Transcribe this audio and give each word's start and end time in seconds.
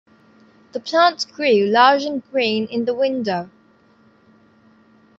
The 0.71 0.79
plant 0.79 1.27
grew 1.31 1.67
large 1.67 2.05
and 2.05 2.23
green 2.31 2.65
in 2.71 2.85
the 2.85 2.93
window. 2.95 3.51